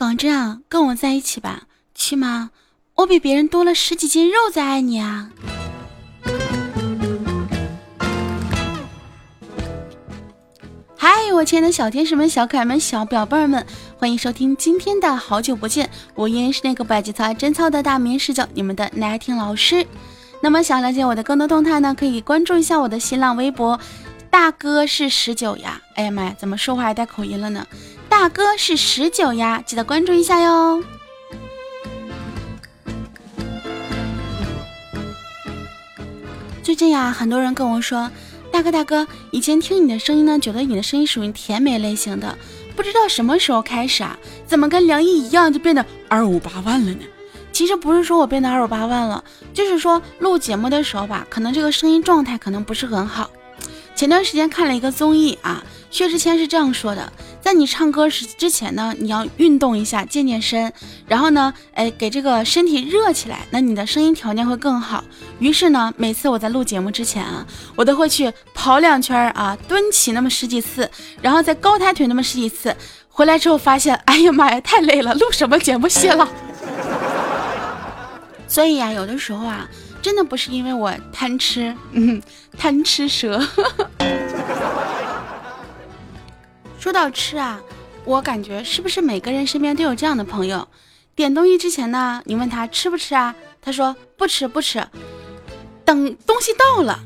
[0.00, 1.64] 港真啊，跟我在一起吧，
[1.94, 2.48] 起码
[2.94, 5.28] 我比别人多了十几斤肉在爱你啊。
[10.96, 13.66] 嗨，我亲爱的小天使们、小可爱们、小表妹儿们，
[13.98, 19.86] 欢迎收听今天的好久不见，我依然是那个不爱节操、真操的大名视角，你们的奶听老师。
[20.42, 23.78] 那么想了解我的更多动态呢，可以关注一下我的新浪微博，
[24.30, 25.82] 大哥是十九呀。
[25.96, 27.66] 哎呀妈呀，怎么说话还带口音了呢？
[28.08, 30.82] 大哥是十九呀，记得关注一下哟。
[36.62, 38.10] 最近呀，很多人跟我说。
[38.52, 42.36] 大哥大哥，以前听你的声音呢，觉得你的声音属于甜美类型的，
[42.74, 47.04] 不知道什么时候开始啊，怎么跟梁毅一样就变得二五八万了呢？
[47.52, 49.22] 其实不是说我变得二五八万了，
[49.54, 53.30] 就是说录节目的时候吧，可能这个声音状态可能不是很好。
[53.94, 57.12] 前段时间看了一个综艺啊，薛之谦是这样说的。
[57.42, 60.72] 在你唱歌时之前呢，你要运动一下，健健身，
[61.06, 65.04] 然后呢，哎，给这个身体热起来，那你的声音条件会更好。
[65.38, 72.74] 于是呢，每次我在录节目之前啊，我都会去跑两圈啊，蹲起那么十几次，然后再高抬腿那么十几次。
[73.08, 76.28] 回来之后发现，哎呀妈呀，太累了，录什么节目歇了。
[78.46, 79.68] 所以呀，有的时候啊，
[80.02, 82.22] 真的不是因为我贪吃，嗯，
[82.58, 83.40] 贪吃蛇。
[86.78, 87.60] 说到吃啊，
[88.04, 90.66] 我感觉是不是每个人身边都有这样的朋友？
[91.14, 93.34] 点东西之前呢，你问他吃不吃啊？
[93.60, 94.82] 他说不吃不吃。
[95.84, 96.98] 等东西到了，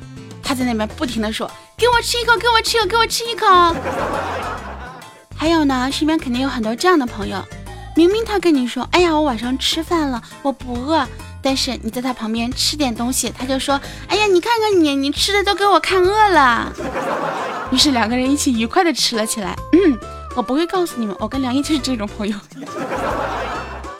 [0.43, 3.47] 他在那边不停的说给我吃一口，给我吃一口，给我吃一口。
[5.37, 7.43] 还有呢，身边肯定有很多这样的朋友，
[7.97, 11.05] 明明他跟你说，哎呀，我晚上吃饭了，我不饿。
[11.45, 13.79] 但是你在他旁边吃点东西，他就说，
[14.09, 16.73] 哎呀，你看看你，你吃的都给我看饿了。
[17.71, 19.55] 于是两个人一起愉快的吃了起来。
[19.73, 19.99] 嗯，
[20.35, 22.35] 我不会告诉你们，我跟梁毅就是这种朋友。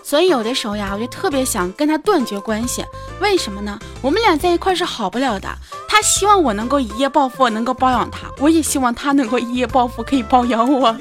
[0.03, 2.83] 所以有的时候呀，我就特别想跟他断绝关系。
[3.21, 3.79] 为什么呢？
[4.01, 5.49] 我们俩在一块是好不了的。
[5.87, 10.97] 他希望我能够一夜暴富，能够包养他；我也希望他能够一夜暴富，可以包养我。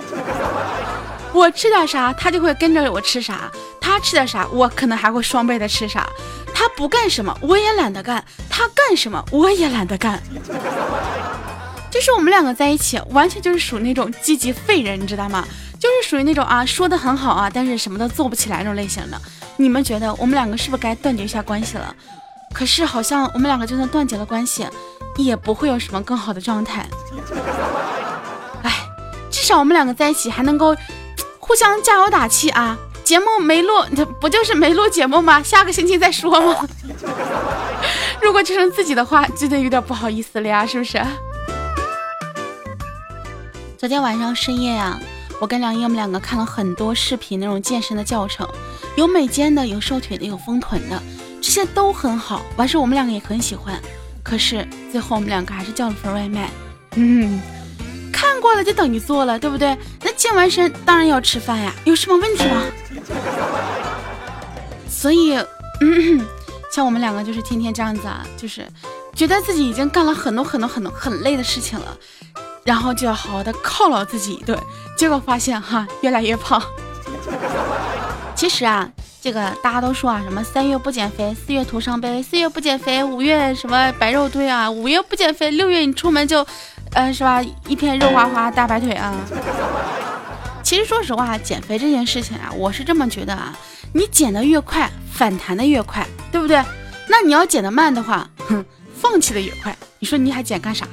[1.34, 3.52] 我吃点啥，他就会跟着我吃啥；
[3.86, 6.08] 他吃点啥，我可能还会双倍的吃啥。
[6.54, 8.18] 他不干什么，我也懒得干；
[8.50, 10.24] 他干什么，我也懒得干。
[11.92, 15.46] 就是我们两个在一起，完全就是属于那种积极废人，你知道吗？
[15.78, 19.22] 就是属于那种啊，说的很好啊，但是什么都做不起来那种类型的。
[19.58, 21.94] 你们觉得我们两个是不是该断绝一下关系了？
[22.54, 24.66] 可是好像我们两个就算断绝了关系，
[25.18, 26.88] 也不会有什么更好的状态。
[28.64, 28.72] 哎，
[29.30, 30.74] 至少我们两个在一起还能够
[31.38, 32.78] 互相加油打气啊。
[33.04, 35.42] 节目没录，这不就是没录节目吗？
[35.44, 36.68] 下个星期再说吗？
[38.22, 41.02] 如果只剩自己的话，真的有点不好意思了呀，是不是？
[43.78, 44.98] 昨天晚上深夜呀，
[45.42, 48.48] 我跟梁毅我们两个看了很多视频，那种健身的教程，
[48.96, 51.04] 有美肩的，有瘦腿的，有丰臀的，
[51.42, 52.42] 这些都很好。
[52.56, 53.78] 完事我们两个也很喜欢，
[54.24, 56.50] 可是最后我们两个还是叫了份外卖。
[56.96, 57.42] 嗯，
[58.24, 59.78] 看过了就等于做了，对不对？
[60.02, 62.64] 那健完身当然要吃饭呀，有什么问题吗？
[64.90, 65.36] 所以，
[65.82, 66.26] 嗯，
[66.72, 68.66] 像我们两个就是天天这样子啊，就是
[69.14, 71.98] 觉得自己已经干了很多很多很多很累的事情了。
[72.64, 74.58] 然后就要好好的犒劳自己一顿，
[74.98, 76.64] 结果发现哈越来越胖。
[78.36, 78.90] 其实啊，
[79.22, 86.46] 这个大家都说啊，什么三月不减肥，四月徒伤悲；四月不减肥，五月什么白肉堆啊；五月不减肥，六月你出门就，
[86.94, 89.14] 呃，是吧，一片肉花花大白腿啊。
[90.62, 93.54] 其实说实话，减肥这件事情啊，我是这么觉得啊，
[93.94, 96.64] 你减的越快，反弹的越快，对不对？
[97.08, 98.64] 那你要减的慢的话，哼，
[99.00, 99.76] 放弃的越快。
[100.00, 100.88] 你说你还减干啥？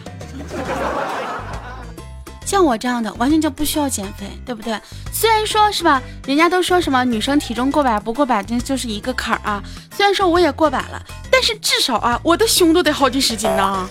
[2.45, 4.77] 像我这样的完全就不需要减肥，对不对？
[5.13, 9.63] 虽然说是吧，人家都说什么女生体重过百不过百，这就是一个坎儿啊。
[9.95, 11.01] 虽然说我也过百了，
[11.31, 13.89] 但是至少啊，我的胸都得好几十斤呢。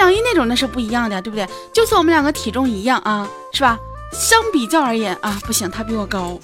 [0.00, 1.46] 跟梁一那种那是不一样的，对不对？
[1.74, 3.78] 就算我们两个体重一样啊，是吧？
[4.14, 6.40] 相比较而言啊，不行，他比我高。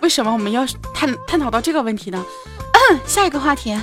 [0.00, 2.24] 为什么我们要探探讨到这个问题呢？
[3.06, 3.78] 下一个话题。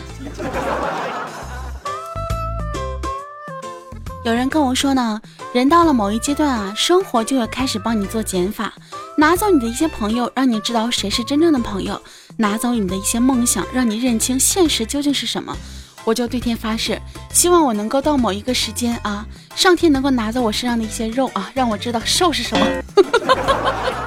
[4.25, 5.21] 有人跟我说呢，
[5.53, 8.73] 人到了某一阶段啊，生活就会开始帮你做减法，
[9.15, 11.95] 拿走你的一些朋友，让你知道谁是真正的朋友；
[12.35, 15.55] 拿走你的一些梦想，让你认清现实究竟是什么。
[16.05, 16.99] 我就对天发誓，
[17.31, 22.65] 希望我能够到某一个时间啊，上天能够拿走我身上的一些肉啊，让我知道瘦是什么。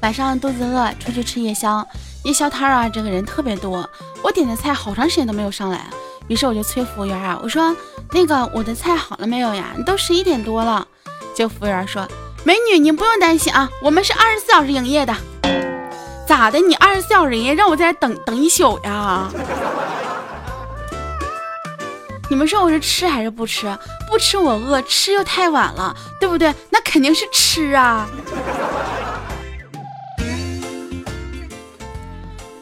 [0.00, 1.86] 晚上肚子饿，出去吃夜宵，
[2.24, 3.88] 夜宵摊啊，这个人特别多，
[4.22, 5.86] 我点的菜好长时间都没有上来。
[6.28, 7.76] 于是我就催服务员啊，我说
[8.12, 9.74] 那个我的菜好了没有呀？
[9.84, 10.86] 都十一点多了。
[11.36, 12.06] 就服务员说
[12.44, 15.14] ：“美女，你不用担心啊，我们是二十四小时营业的。
[16.32, 16.58] 咋的？
[16.58, 19.30] 你二十四小时营业，让我在这等等一宿呀？
[22.30, 23.66] 你们说我是吃还是不吃？
[24.08, 26.54] 不吃我饿，吃又太晚了，对不对？
[26.70, 28.08] 那肯定是吃啊。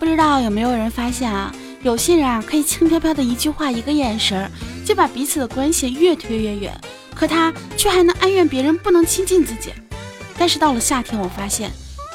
[0.00, 1.54] 不知道有没有人发现啊？
[1.82, 4.50] 有些人啊，可以轻飘飘的一句话，一个眼神，
[4.84, 6.76] 就把彼此的关系越推越远。”
[7.14, 9.72] 可他却还能哀怨别人不能亲近自己，
[10.36, 11.70] 但是到了夏天，我发现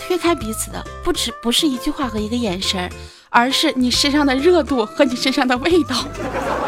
[0.07, 2.89] 推开彼此的不止不是一句话和一个眼神，
[3.29, 5.95] 而是你身上的热度和你身上的味道。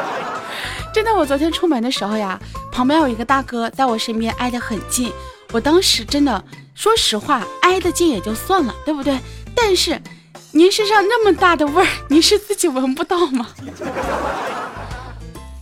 [0.94, 2.40] 真的，我昨天出门的时候呀，
[2.72, 5.12] 旁边有一个大哥在我身边挨得很近，
[5.52, 6.44] 我当时真的，
[6.74, 9.20] 说实话，挨得近也就算了，对不对？
[9.54, 10.02] 但是
[10.52, 13.50] 您身上那么大的味儿，您是自己闻不到吗？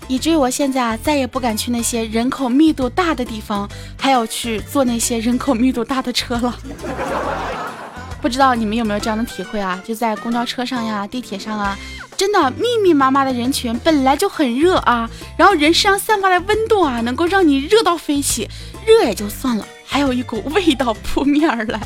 [0.07, 3.67] 以至于我现在啊，再也不敢去那些人口密度大的地方，
[3.99, 6.55] 还有去坐那些人口密度大的车了。
[8.25, 9.79] 不知道你们有没有这样的体会啊？
[9.85, 11.77] 就在公交车上呀、地铁上啊，
[12.17, 15.07] 真的密密麻麻的人群本来就很热啊，
[15.37, 18.49] 然后人身上散发的温度啊，能够让你热到飞起，
[18.83, 21.79] 热也就算了，还有一股味道扑面而来。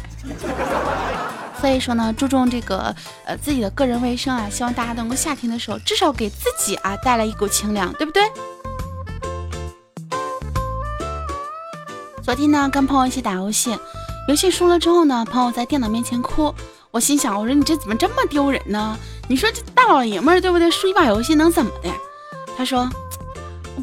[1.60, 2.96] 所以说呢，注重这个
[3.26, 8.24] 呃自己的个人卫生啊，希望大家能够夏天的时候至少给自己啊带来一股清凉，对不对？
[12.24, 13.78] 昨天呢跟朋友一起打游戏，
[14.28, 16.54] 游戏输了之后呢，朋友在电脑面前哭，
[16.92, 18.98] 我心想，我说你这怎么这么丢人呢？
[19.28, 20.70] 你说这大老爷们儿对不对？
[20.70, 21.90] 输一把游戏能怎么的？
[22.56, 22.88] 他说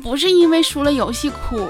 [0.03, 1.67] 不是因为输了游戏哭，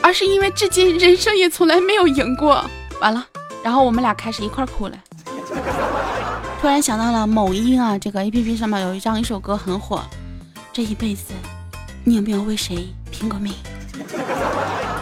[0.00, 2.64] 而是因为至今人生也从来没有赢过。
[3.00, 3.24] 完了，
[3.62, 4.96] 然后我们俩开始一块哭了。
[6.60, 10.02] 突然想到了某音啊，这个 A P P 上面有一张一首歌很火，
[10.72, 11.32] 这一辈子
[12.02, 13.52] 你有没有为谁拼过命？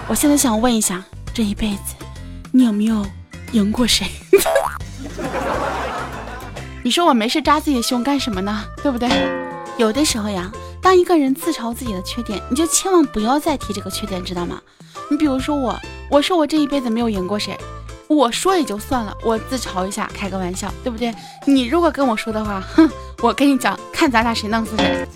[0.09, 1.03] 我现在想问一下，
[1.33, 1.95] 这一辈子
[2.57, 3.05] 你有没有
[3.51, 4.07] 赢过谁？
[6.85, 8.65] 你说我没事扎自己的胸干什么呢？
[8.81, 9.09] 对不对？
[9.77, 10.49] 有的时候呀，
[10.81, 14.63] 当一个人自嘲自己的缺点，你就千万不要再提这个缺点，知道吗？
[15.11, 15.77] 你比如说我，
[16.09, 17.59] 我说我这一辈子没有赢过谁。
[18.07, 21.13] 我说也就算了，我自嘲一下，开个玩笑，对不对？
[21.47, 22.89] 你如果跟我说的话，哼，
[23.21, 25.09] 我跟你讲，看咱俩谁弄死谁。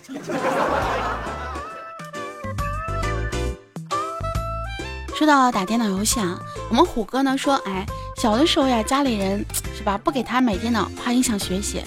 [5.14, 6.38] 说到打电脑游戏啊，
[6.68, 7.86] 我们虎哥呢说，哎，
[8.16, 9.44] 小的时候呀，家里人
[9.76, 11.82] 是吧，不给他买电脑，怕影响学习。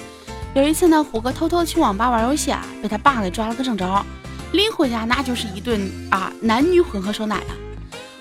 [0.53, 4.05] 有一次呢，虎哥偷偷去网吧玩游戏啊，被他爸给抓了个正着，
[4.53, 7.53] 拎回家那就是一顿啊男女混合手奶啊。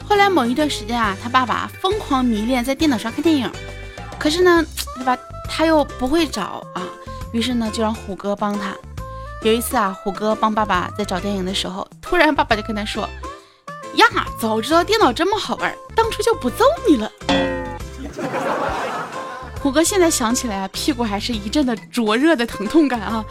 [0.07, 3.51] 后来某一段时间啊，他爸爸疯狂迷恋在电脑上看电影，
[4.19, 4.65] 可是呢，
[4.99, 5.17] 是吧？
[5.49, 6.87] 他又不会找啊，
[7.33, 8.75] 于是呢，就让虎哥帮他。
[9.43, 13.09] 有一次啊，虎哥帮爸爸在找电影的时候，突然爸爸就跟他说
[13.97, 14.07] ：“呀，
[14.39, 17.11] 早知道电脑这么好玩，当初就不揍你了。”
[19.63, 23.23] 虎哥现在想起来啊，屁股还是一阵的灼热的疼痛感啊！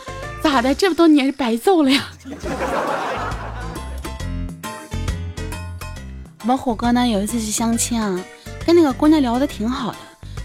[0.44, 0.76] 咋的？
[0.76, 2.08] 这么多年白揍了呀？
[6.42, 8.24] 我们虎哥呢有一次去相亲啊，
[8.66, 9.98] 跟那个姑娘聊的挺好的，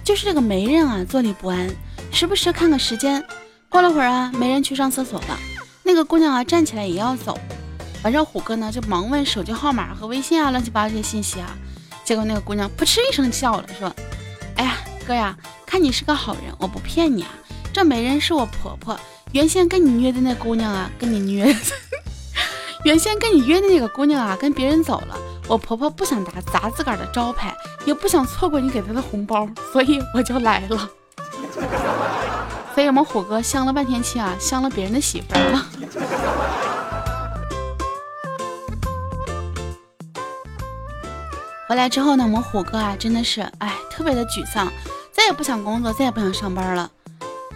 [0.02, 1.68] 就是这个媒人啊坐立不安，
[2.10, 3.22] 时不时看个时间。
[3.68, 5.38] 过了会儿啊，媒人去上厕所了，
[5.82, 7.38] 那个姑娘啊站起来也要走，
[8.04, 11.48] 完事虎哥呢就忙问手机号码和微信啊，乱七八糟这些信息啊。
[12.04, 13.90] 结果那个姑娘扑哧一声笑了，说
[14.56, 15.34] ：“哎呀，哥呀，
[15.64, 17.30] 看你是个好人，我不骗你啊，
[17.72, 18.94] 这媒人是我婆婆，
[19.32, 21.56] 原先跟你约的那姑娘啊，跟你约，
[22.84, 25.16] 原先跟你约的那个姑娘啊，跟别人走了。”
[25.48, 27.54] 我婆婆不想打砸自个儿的招牌，
[27.86, 30.90] 也不想错过你给她的红包，所以我就来了。
[32.74, 35.66] 所以我们虎哥相了半天亲啊，相了别人的媳妇了。
[41.68, 44.72] 回来之后呢，我们虎哥啊，真的是哎，特别的沮丧，
[45.12, 46.90] 再也不想工作，再也不想上班了。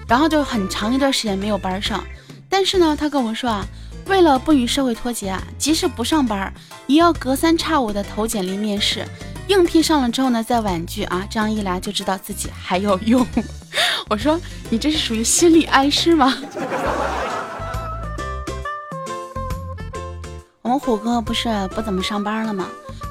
[0.07, 2.03] 然后就很长一段时间没有班上，
[2.49, 3.67] 但是呢，他跟我说啊。
[4.07, 6.50] 为了不与社会脱节啊，即使不上班，
[6.87, 9.05] 也要隔三差五的投简历面试，
[9.49, 13.27] 应聘上了之后呢，再婉拒啊，这样一来就知道自己还有用。
[14.09, 16.35] 我说你这是属于心理暗示吗？
[20.62, 22.67] 我们虎哥不是不怎么上班了吗？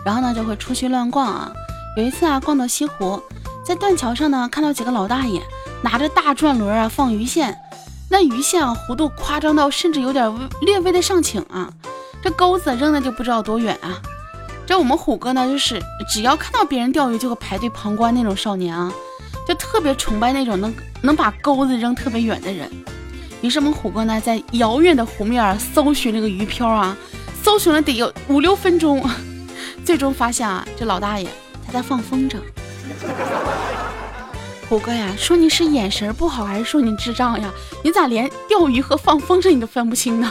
[0.08, 1.52] 然后呢就会出去乱逛啊。
[1.98, 3.22] 有一次啊，逛到西湖，
[3.66, 5.42] 在断桥上呢，看到几个老大爷
[5.82, 7.54] 拿着大转轮啊放鱼线。
[8.10, 11.70] 那鱼线啊，弧度夸张到甚至有点略微的上倾啊，
[12.24, 14.02] 这钩子扔的就不知道多远啊。
[14.66, 18.90] 这我们虎哥呢，就是只要看到别人钓鱼就会排队旁观那种少年啊，
[19.46, 22.72] 就特别崇拜那种能能把钩子扔特别远的人。
[23.42, 26.96] 于是我们虎哥呢，在遥远的湖面搜寻这个鱼漂啊，
[27.44, 29.06] 搜寻了得有五六分钟，
[29.88, 31.30] 最终发现啊，这老大爷
[31.66, 32.42] 他在放风筝。
[34.68, 37.50] 虎哥呀，说你是眼神不好，还是说你智障呀？
[37.86, 40.30] 你咋连钓鱼和放风筝你都分不清呢？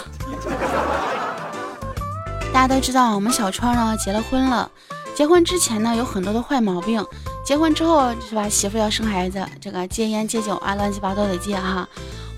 [2.52, 4.70] 大家都知道，我们小川呢结了婚了。
[5.14, 7.02] 结婚之前呢有很多的坏毛病，
[7.42, 8.46] 结婚之后是吧？
[8.46, 11.88] 媳妇要生孩子，这个戒烟戒酒啊，乱七八糟得戒哈。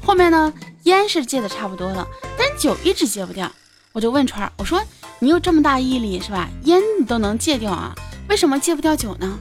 [0.07, 2.07] 后面呢烟是戒的差不多了，
[2.39, 3.51] 但酒一直戒不掉。
[3.93, 4.81] 我就问川，我说
[5.21, 6.49] 你有这么大毅力是吧？
[6.65, 7.95] 烟你都能戒掉啊，
[8.29, 9.39] 为什么戒不掉酒呢？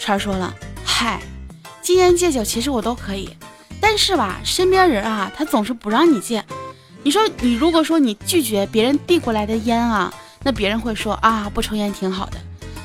[0.00, 0.54] 川说了，
[0.84, 1.20] 嗨。
[1.80, 3.28] 戒烟戒酒其实我都可以，
[3.78, 6.42] 但是吧，身边人啊，他总是不让你戒。
[7.02, 10.10] 你说你如果说你拒绝别人递过来的烟啊，
[10.42, 12.38] 那别人会说啊，不抽烟挺好的。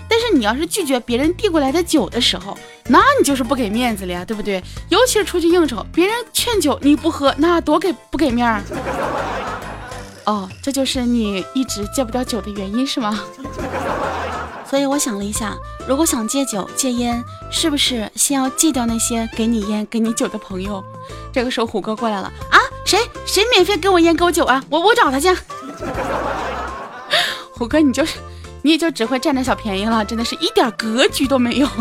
[0.10, 4.62] 但是你要是拒绝别人递过来的酒的时候，那你就是不给面子了呀，对不对？
[4.90, 8.62] 尤其是出去应酬，别人劝酒你不喝，那多给不给面儿？
[10.30, 13.20] 哦，这就是你一直戒不掉酒的原因是吗？
[14.70, 15.58] 所以我想了一下，
[15.88, 20.84] 如果想戒酒戒烟，是不是先要戒掉那些给你烟给你酒的朋友？
[21.34, 24.64] 这个时候虎哥过来了啊，谁谁免费给我烟给我酒啊？
[24.70, 25.36] 我我找他去。
[27.52, 28.20] 虎哥你就是
[28.62, 31.68] 你也就只会占点小便宜了，真的是一点格局都没有。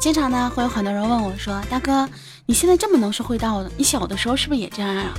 [0.00, 2.08] 经常呢会有很多人问我说，大哥
[2.46, 5.14] 你现在这么能说会道的，你小的时候是不是也这样啊？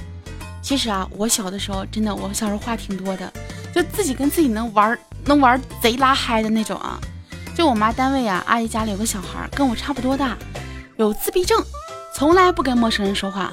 [0.62, 3.32] 其实啊，我小的时候真的，我小时候话挺多的，
[3.74, 7.00] 就自己跟自己能玩，能玩贼拉嗨的那种啊。
[7.56, 10.38] 就我妈单位啊，阿姨家里有个小孩，跟我差不多大，
[10.98, 11.64] 有自闭症，
[12.14, 13.52] 从来不跟陌生人说话。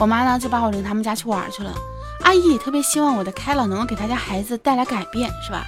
[0.00, 1.72] 我妈呢就把我领他们家去玩去了。
[2.22, 5.64] 阿姨也特别希望我的开朗能够给他家孩子带来改变，是吧？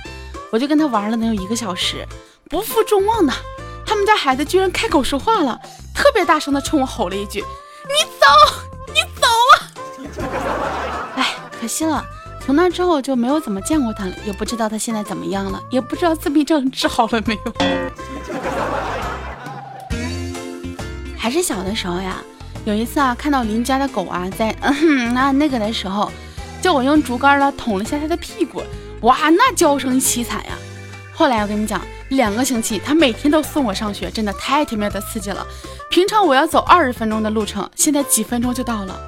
[0.50, 2.06] 我就跟他玩了能有一个小时，
[2.48, 3.32] 不负众望的，
[3.84, 5.60] 他们家孩子居然开口说话了，
[5.96, 7.40] 特别大声的冲我吼了一句
[7.88, 8.26] ：“你走，
[8.88, 9.52] 你走啊！”
[11.16, 12.04] 哎可惜了，
[12.44, 17.52] 从那之后就没有怎么见过他了，也不知道他现在怎么样了，也不知道自闭症治好了没有。
[21.18, 22.18] 还是小的时候呀，
[22.66, 24.54] 有一次啊，看到邻家的狗啊在
[25.12, 26.12] 那那个的时候，
[26.60, 28.62] 叫我用竹竿呢捅了一下它的屁股，
[29.00, 30.52] 哇，那叫声凄惨呀。
[31.16, 31.80] 后来我跟你讲，
[32.10, 35.46] 两个星期他每天都送我上学，真的太他妈的刺激了。
[35.88, 39.00] 平常我要走二十分钟的路程，现在几分钟就到了。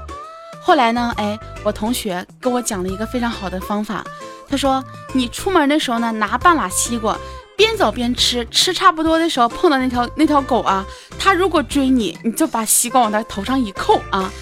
[0.63, 1.13] 后来呢？
[1.19, 4.03] 哎，我同学跟我讲了一个非常好的方法。
[4.49, 7.15] 他说，你出门的时候呢，拿半拉西瓜，
[7.57, 10.87] 边走边吃，吃差不多的时候碰到那条那条狗啊，
[11.19, 14.33] 它如果追你，你就把西瓜往它头上一扣啊。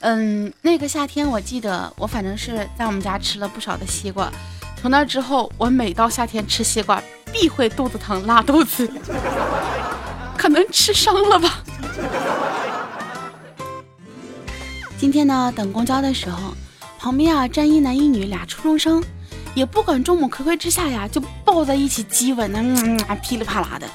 [0.00, 4.32] 嗯，那个夏天我记得我反正是在我们家吃了不少的西瓜。
[4.80, 8.90] 从那之后，我每到夏天吃西瓜必会肚子疼拉肚子，
[10.38, 11.62] 可能吃伤了吧。
[14.96, 16.54] 今天呢，等公交的时候，
[16.98, 19.04] 旁边啊站一男一女俩初中生，
[19.54, 23.86] 也不管众目睽睽之下呀，就抱在一起激吻呢，噼里啪啦的，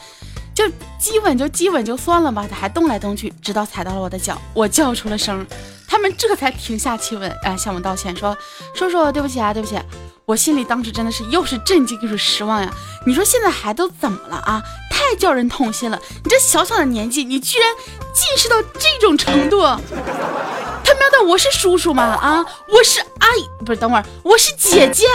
[0.55, 0.65] 就
[0.97, 5.45] 激吻就激吻就算了吧，他还动来动去，直到踩到了我的脚，我叫出了声，
[5.85, 8.35] 他们这才停下亲吻，啊，向我道歉说，
[8.73, 9.77] 叔叔对不起啊，对不起，
[10.23, 12.73] 我心里当时真的是又是震惊又是失望呀，
[13.05, 14.63] 你说现在孩子怎么了啊？
[14.89, 17.69] 太叫人痛心了，你这小小的年纪，你居然
[18.13, 19.61] 近视到这种程度。
[19.61, 22.03] 他喵的，我是叔叔吗？
[22.03, 25.05] 啊，我是阿姨，不是，等会儿我是姐姐，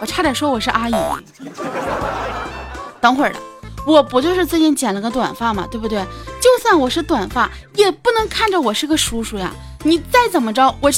[0.00, 0.94] 我差点说我是阿姨。
[3.00, 3.38] 等会儿的，
[3.86, 6.04] 我不就是最近剪了个短发嘛，对不对？
[6.40, 9.52] 就算我是短发，也不能看着我是个叔叔呀。
[9.84, 10.90] 你再怎么着，我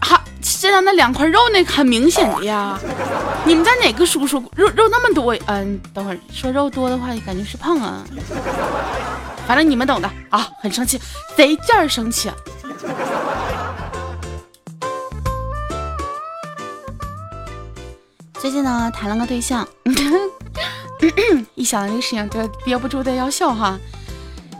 [0.00, 2.78] 哈身上那两块肉那很明显的呀。
[3.44, 5.36] 你们家哪个叔叔肉肉那么多？
[5.46, 8.02] 嗯，等会儿说肉多的话，感觉是胖啊。
[9.46, 10.98] 反正你们懂的啊，很生气，
[11.36, 12.30] 贼劲儿生气。
[18.38, 19.68] 最近呢，谈了个对象，
[21.54, 23.78] 一想到这个事情就憋不住的要笑哈。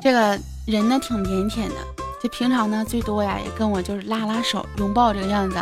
[0.03, 1.75] 这个人呢挺腼腆的，
[2.23, 5.57] 就平常呢最多呀也跟我就是拉拉手、拥抱这个样子。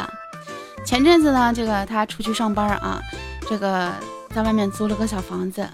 [0.84, 3.00] 前阵子呢，这个他出去上班啊，
[3.48, 3.92] 这个
[4.34, 5.68] 在外面租了个小房子，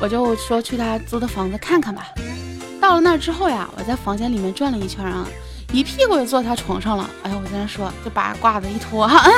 [0.00, 2.08] 我就说去他租的房子看看吧。
[2.80, 5.26] 到了那儿之后呀，我在房间里面转了一圈啊，
[5.72, 7.08] 一屁股就坐他床上了。
[7.22, 9.30] 哎呀，我在那说，就把褂子一脱哈。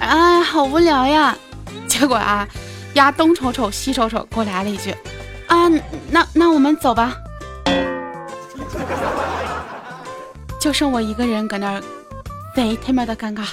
[0.00, 1.36] 哎，好无聊呀！
[1.88, 2.46] 结果啊，
[2.94, 4.94] 丫东瞅瞅西瞅瞅，给我来了一句
[5.46, 5.68] ：“啊，
[6.10, 7.16] 那那我们走吧。”
[10.60, 11.82] 就剩我一个人搁那儿，
[12.54, 13.46] 贼他妈的尴尬。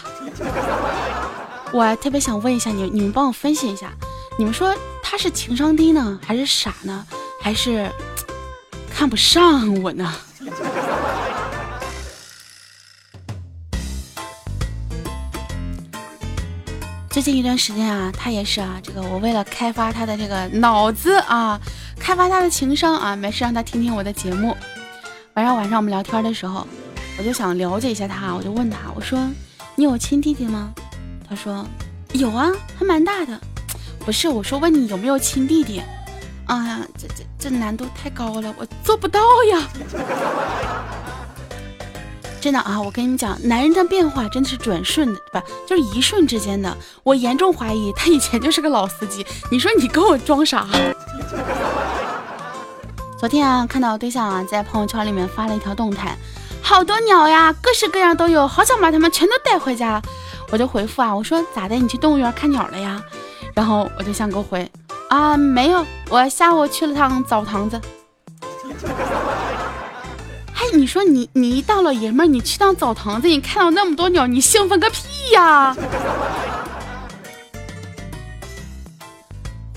[1.71, 3.91] 我特别想问一下你，你们帮我分析一下，
[4.37, 4.73] 你们说
[5.03, 7.05] 他是情商低呢，还是傻呢，
[7.41, 7.87] 还是
[8.89, 10.15] 看不上我呢？
[17.15, 21.57] 最近一段时间啊，他也是啊，这个我为了开发他的这个脑子啊，
[21.97, 24.53] 开发他的情商啊，没事让他听听我的节目。
[25.35, 26.67] 晚上晚上我们聊天的时候，
[27.17, 29.17] 我就想了解一下他，我就问他，我说
[29.75, 30.73] 你有亲弟弟吗？
[31.25, 31.65] 他说
[32.11, 33.39] 有啊，还蛮大的。
[33.99, 35.81] 不是，我说问你有没有亲弟弟？
[36.47, 39.21] 哎呀，这这这难度太高了，我做不到
[39.53, 39.69] 呀。
[42.45, 46.77] 真的啊，我跟你们讲，男人的变化真的是转瞬的，不就是一瞬之间的。
[47.01, 49.25] 我严重怀疑他以前就是个老司机。
[49.49, 50.67] 你说你跟我装啥？
[53.17, 56.15] 昨天啊，看到对象啊在朋友圈里面发了一条动态，
[56.61, 59.99] 好多鸟呀，各式各样都有，好想把它们全都带回家。
[60.51, 61.73] 我就回复啊，我说咋的？
[61.73, 63.01] 你去动物园看鸟了呀？
[63.55, 64.71] 然后我对象给我回
[65.09, 67.81] 啊，没有，我下午去了趟澡堂子。
[70.75, 75.75] 你说你你一大老爷们儿，你去趟澡堂子，你看到那么多鸟，你兴奋个屁呀！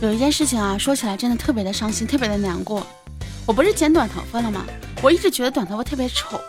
[0.01, 2.85] 有一件事情啊，说起来真的特别的伤心，特别的难过。
[3.47, 4.65] 我不是剪短头发了吗？
[5.01, 6.41] 我一直觉得短头发特别丑。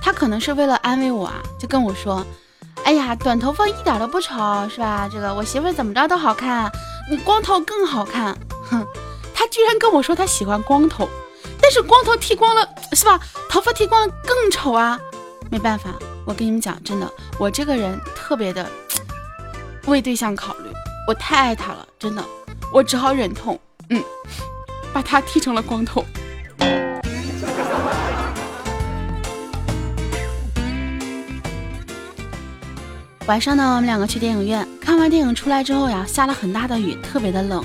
[0.00, 2.26] 他可能是为了安慰我啊，就跟我说
[2.84, 5.08] ：“哎呀，短头发一点都不丑，是吧？
[5.12, 6.70] 这个我媳妇怎么着都好看，
[7.10, 8.36] 你光头更好看。”
[8.68, 8.84] 哼，
[9.34, 11.08] 他居然跟我说他喜欢光头。
[11.62, 13.18] 但是光头剃光了是吧？
[13.48, 14.98] 头发剃光了更丑啊！
[15.48, 15.90] 没办法，
[16.26, 18.68] 我跟你们讲，真的，我这个人特别的
[19.86, 20.70] 为对象考虑，
[21.06, 22.24] 我太爱他了，真的，
[22.72, 23.58] 我只好忍痛，
[23.90, 24.02] 嗯，
[24.92, 26.04] 把他剃成了光头。
[33.26, 37.64] 晚上呢，我们两个去电影院看完电影出来之后呀，下了很大的雨，特别的冷。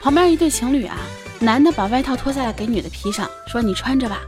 [0.00, 0.96] 旁边一对情侣啊。
[1.42, 4.20] 男的把外套脱下来给女的披上，说你穿着吧。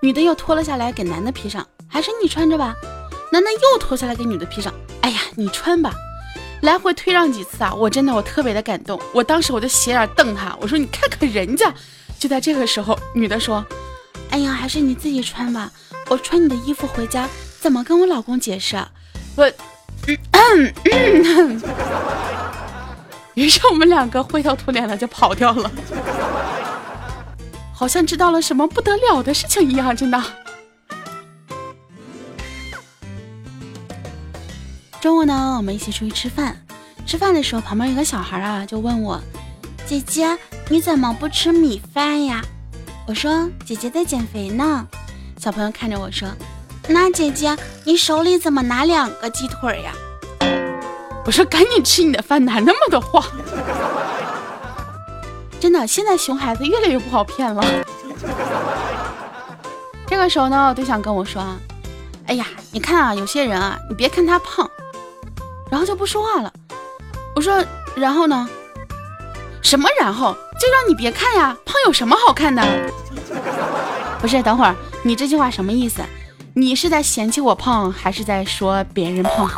[0.00, 2.74] 女的又脱了下来给男的披上，还是你穿着吧。
[3.30, 5.92] 男的又脱下来给女的披上，哎呀，你穿吧。
[6.62, 8.98] 来回推让几次啊，我真的我特别的感动。
[9.12, 11.70] 我当时我就斜眼瞪他，我说你看看人家。
[12.18, 13.62] 就在这个时候，女的说，
[14.30, 15.70] 哎呀，还是你自己穿吧。
[16.08, 17.28] 我穿你的衣服回家，
[17.60, 18.82] 怎么跟我老公解释？
[19.36, 19.52] 我，
[23.34, 25.70] 于是我们两个灰头土脸的就跑掉了。
[27.74, 30.22] 好像知道了什么不得了的事情一样，真的。
[35.00, 36.56] 中午呢，我们一起出去吃饭。
[37.04, 39.20] 吃饭的时候，旁边有个小孩啊，就问我
[39.84, 40.38] ：“姐姐，
[40.70, 42.42] 你怎么不吃米饭呀？”
[43.06, 44.86] 我说：“姐姐在减肥呢。”
[45.36, 46.26] 小朋友看着我说
[46.88, 49.92] ：“那姐姐，你手里怎么拿两个鸡腿呀？”
[51.26, 53.26] 我说：“赶紧吃你的饭，哪那么多话？”
[55.64, 57.64] 真的，现在熊孩子越来越不好骗了。
[60.06, 61.42] 这个时候呢，我对象跟我说
[62.28, 64.70] ：“哎呀，你看啊，有些人啊，你别看他胖，
[65.70, 66.52] 然后就不说话了。”
[67.34, 67.64] 我说
[67.96, 68.46] ：“然后呢？
[69.62, 70.36] 什么然后？
[70.60, 72.62] 就让你别看呀，胖有什么好看的？
[74.20, 76.02] 不是，等会儿你这句话什么意思？
[76.52, 79.50] 你是在嫌弃我胖，还是在说别人胖？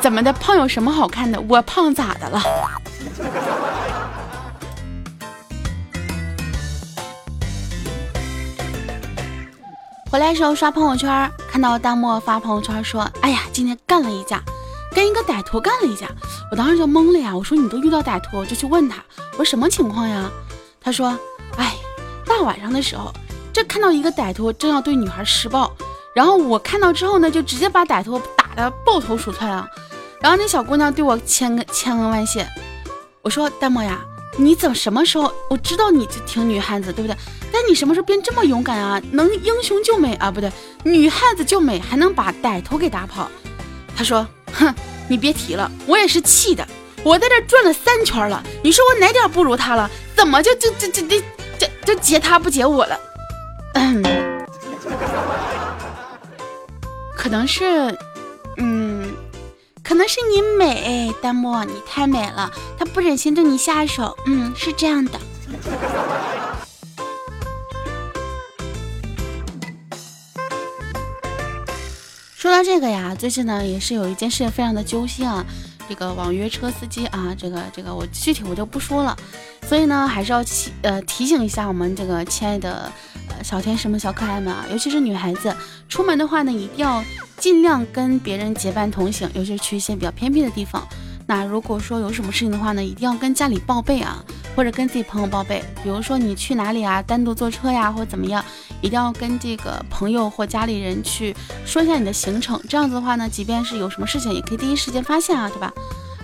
[0.00, 0.32] 怎么的？
[0.32, 1.40] 胖有什么好看的？
[1.42, 2.42] 我胖咋的了？”
[10.14, 14.40] 回来时候刷朋友圈，看到弹幕发朋友圈说：“哎呀，今天干了一架，
[14.94, 16.06] 跟一个歹徒干了一架。”
[16.52, 20.30] 我当时就懵了呀，我说：“你都遇到歹徒，就去问他，我说什么情况呀？”
[20.80, 21.18] 他说
[21.58, 21.74] ：“哎，
[22.24, 23.12] 大晚上的时候，
[23.52, 25.68] 这看到一个歹徒正要对女孩施暴，
[26.14, 29.66] 然后我看到之后呢，就直接把歹徒打的抱头鼠窜啊。
[30.20, 32.48] 然后那小姑娘对我千千恩万谢。
[33.20, 34.00] 我说：弹幕呀。”
[34.36, 35.32] 你怎么什么时候？
[35.48, 37.16] 我知道你就挺女汉子，对不对？
[37.52, 39.00] 但你什么时候变这么勇敢啊？
[39.12, 40.30] 能英雄救美啊？
[40.30, 40.50] 不对，
[40.82, 43.30] 女汉子救美还能把歹徒给打跑。
[43.96, 44.74] 他说：“哼，
[45.08, 46.66] 你别提了，我也是气的。
[47.04, 49.88] 我在这转了三圈了，你说我哪点不如他了？
[50.16, 51.20] 怎么就就就就就
[51.58, 52.98] 就就劫他不劫我了？
[53.74, 54.02] 嗯，
[57.16, 57.96] 可能是，
[58.56, 59.14] 嗯。”
[59.94, 64.18] 可能是你美，弹幕你太美了，他不忍心对你下手。
[64.26, 65.20] 嗯，是这样的。
[72.34, 75.46] 说到这个呀，最近呢也是有一件事非常的揪心啊。
[75.88, 79.16] 这个网约车司机啊，这个这个我具体我就不说了，
[79.68, 82.90] 所以呢还是要提呃提醒一下我们这个亲爱的
[83.28, 85.54] 呃小天使们、小可爱们啊，尤其是女孩子，
[85.88, 87.04] 出门的话呢一定要。
[87.38, 90.86] 尽量跟别人结伴同行，尤其是去一些比较偏僻的地方。
[91.26, 94.22] 那如果说有什么事情的话呢，一定要跟家里报备啊，
[94.54, 95.64] 或者跟自己朋友报备。
[95.82, 98.44] 比如说你去哪里啊，单独坐车呀，或者怎么样，
[98.82, 102.60] 一定要跟这个朋友或家里人去说一下你的行程。
[102.68, 105.72] 这样子的话呢，即便是有什么事情，也可以第一时间发现啊，对吧？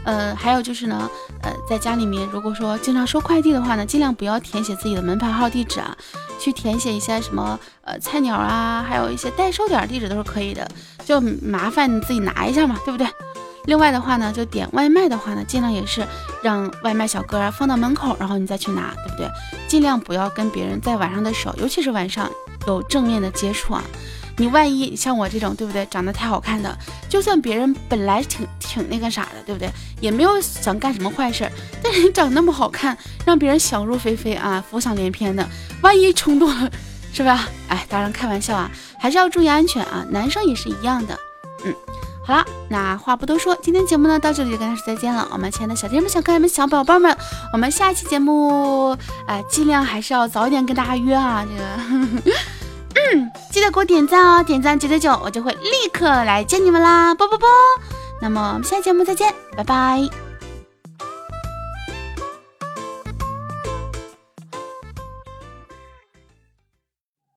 [0.05, 1.11] 呃，还有就是呢，
[1.43, 5.97] 呃，在家里面如果说经常收快递的话呢，尽量不要填写自己的门牌号、地址啊，
[6.41, 10.67] 去填写一些什么呃菜鸟啊，还有一些代收点地址都是可以的，
[11.05, 13.07] 就麻烦你自己拿一下嘛，对不对？
[13.67, 16.03] 另外的话呢，就点外卖的话呢，尽量也是
[16.43, 19.29] 让外卖小哥啊放到门口，然后你再去拿，对不对？
[19.69, 22.29] 尽量不要跟别人在晚上的时候，尤其是晚上
[22.67, 23.85] 有正面的接触啊。
[24.41, 25.85] 你万一像我这种，对不对？
[25.91, 26.75] 长得太好看的，
[27.11, 29.71] 就算别人本来挺挺那个啥的，对不对？
[30.01, 31.47] 也没有想干什么坏事，
[31.83, 35.47] 但是你长那么好看，让别人想入非非啊，浮想联翩的，
[35.83, 36.71] 万一冲动了，
[37.13, 37.47] 是吧？
[37.69, 41.15] 哎，当然开玩笑啊，还是要注意安全啊，男生也是一样的。
[41.67, 41.75] 嗯，
[42.25, 45.29] 好了，那话不多说，今天节目呢到这里就跟大家说再见了。
[45.31, 47.15] 我们亲爱的小天们、小可爱们、小宝贝们，
[47.53, 52.33] 我们下期节目，哎，尽量还是要早一点跟大家约啊，这个。
[53.13, 57.49] 嗯，记得给我点赞哦，点赞九九九，我就会立刻来见你们啦，啵啵啵。
[58.21, 60.30] 那么我们下期节目再见，拜拜。